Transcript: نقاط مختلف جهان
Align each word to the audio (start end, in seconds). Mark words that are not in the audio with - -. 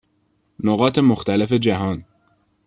نقاط 0.63 0.99
مختلف 0.99 1.53
جهان 1.53 2.05